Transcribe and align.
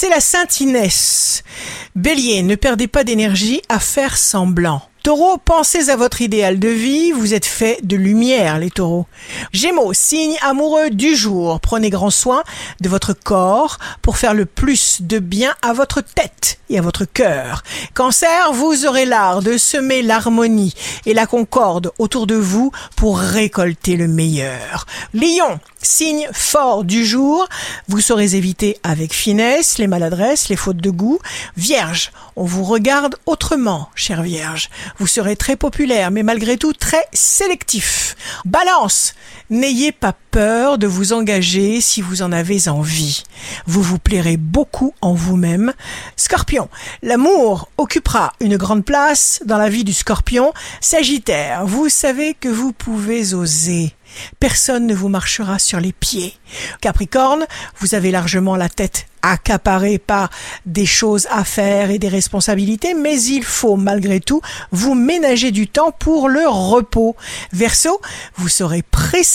C'est 0.00 0.10
la 0.10 0.20
Sainte 0.20 0.60
Inès. 0.60 1.42
Bélier, 1.96 2.44
ne 2.44 2.54
perdez 2.54 2.86
pas 2.86 3.02
d'énergie 3.02 3.62
à 3.68 3.80
faire 3.80 4.16
semblant. 4.16 4.80
Taureau, 5.02 5.38
pensez 5.38 5.90
à 5.90 5.96
votre 5.96 6.22
idéal 6.22 6.58
de 6.58 6.68
vie, 6.68 7.12
vous 7.12 7.32
êtes 7.32 7.46
fait 7.46 7.78
de 7.82 7.96
lumière, 7.96 8.58
les 8.58 8.70
taureaux. 8.70 9.06
Gémeaux, 9.52 9.92
signe 9.92 10.36
amoureux 10.42 10.90
du 10.90 11.14
jour, 11.14 11.60
prenez 11.60 11.88
grand 11.88 12.10
soin 12.10 12.42
de 12.80 12.88
votre 12.88 13.12
corps 13.12 13.78
pour 14.02 14.18
faire 14.18 14.34
le 14.34 14.44
plus 14.44 15.00
de 15.00 15.20
bien 15.20 15.54
à 15.62 15.72
votre 15.72 16.00
tête 16.00 16.58
et 16.68 16.78
à 16.78 16.82
votre 16.82 17.04
cœur. 17.04 17.62
Cancer, 17.94 18.52
vous 18.52 18.86
aurez 18.86 19.06
l'art 19.06 19.40
de 19.40 19.56
semer 19.56 20.02
l'harmonie 20.02 20.74
et 21.06 21.14
la 21.14 21.26
concorde 21.26 21.92
autour 21.98 22.26
de 22.26 22.34
vous 22.34 22.72
pour 22.96 23.18
récolter 23.18 23.96
le 23.96 24.08
meilleur. 24.08 24.84
Lion, 25.14 25.60
signe 25.80 26.28
fort 26.32 26.84
du 26.84 27.06
jour, 27.06 27.46
vous 27.86 28.00
saurez 28.00 28.34
éviter 28.34 28.78
avec 28.82 29.14
finesse 29.14 29.78
les 29.78 29.86
maladresses, 29.86 30.48
les 30.48 30.56
fautes 30.56 30.76
de 30.76 30.90
goût. 30.90 31.18
Vierge, 31.56 32.10
on 32.36 32.44
vous 32.44 32.64
regarde 32.64 33.16
autrement, 33.26 33.88
chère 33.94 34.22
Vierge. 34.22 34.68
Vous 34.98 35.06
serez 35.06 35.36
très 35.36 35.56
populaire, 35.56 36.10
mais 36.10 36.22
malgré 36.22 36.56
tout 36.56 36.72
très 36.72 37.04
sélectif. 37.12 38.16
Balance, 38.44 39.14
n'ayez 39.50 39.92
pas 39.92 40.14
peur 40.30 40.78
de 40.78 40.86
vous 40.86 41.12
engager 41.12 41.80
si 41.80 42.02
vous 42.02 42.22
en 42.22 42.32
avez 42.32 42.68
envie. 42.68 43.22
Vous 43.66 43.82
vous 43.82 43.98
plairez 43.98 44.36
beaucoup 44.36 44.94
en 45.00 45.14
vous-même. 45.14 45.72
Scorpion, 46.16 46.68
l'amour 47.02 47.68
occupera 47.78 48.32
une 48.40 48.56
grande 48.56 48.84
place 48.84 49.40
dans 49.44 49.58
la 49.58 49.68
vie 49.68 49.84
du 49.84 49.92
scorpion. 49.92 50.52
Sagittaire, 50.80 51.66
vous 51.66 51.88
savez 51.88 52.34
que 52.34 52.48
vous 52.48 52.72
pouvez 52.72 53.34
oser. 53.34 53.94
Personne 54.40 54.86
ne 54.86 54.94
vous 54.94 55.08
marchera 55.08 55.58
sur 55.58 55.80
les 55.80 55.92
pieds. 55.92 56.34
Capricorne, 56.80 57.46
vous 57.78 57.94
avez 57.94 58.10
largement 58.10 58.56
la 58.56 58.68
tête 58.68 59.06
accaparée 59.22 59.98
par 59.98 60.30
des 60.64 60.86
choses 60.86 61.26
à 61.30 61.44
faire 61.44 61.90
et 61.90 61.98
des 61.98 62.08
responsabilités, 62.08 62.94
mais 62.94 63.20
il 63.20 63.44
faut 63.44 63.76
malgré 63.76 64.20
tout 64.20 64.40
vous 64.70 64.94
ménager 64.94 65.50
du 65.50 65.68
temps 65.68 65.92
pour 65.92 66.28
le 66.28 66.46
repos. 66.46 67.16
Verseau, 67.52 68.00
vous 68.36 68.48
saurez 68.48 68.82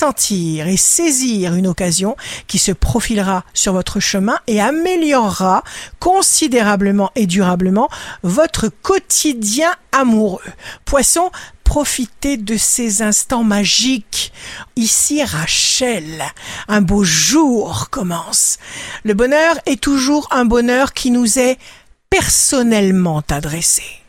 et 0.06 0.76
saisir 0.76 1.56
une 1.56 1.68
occasion 1.68 2.18
qui 2.48 2.60
se 2.60 2.74
profilera 2.74 3.46
sur 3.54 3.72
votre 3.72 4.02
chemin 4.02 4.38
et 4.48 4.60
améliorera 4.60 5.64
considérablement 6.00 7.10
et 7.16 7.26
durablement 7.26 7.90
votre 8.22 8.68
quotidien 8.68 9.72
amoureux. 9.94 10.42
Poisson, 10.84 11.32
profitez 11.64 12.36
de 12.36 12.58
ces 12.58 13.02
instants 13.02 13.46
magiques. 13.46 14.34
Ici 14.76 15.24
Rachel, 15.24 16.22
un 16.68 16.82
beau 16.82 17.06
jour 17.06 17.90
commence. 17.90 18.58
Le 19.06 19.14
bonheur 19.14 19.56
est 19.66 19.82
toujours 19.82 20.28
un 20.32 20.44
bonheur 20.44 20.92
qui 20.92 21.12
nous 21.12 21.40
est 21.40 21.58
personnellement 22.10 23.24
adressé. 23.30 24.03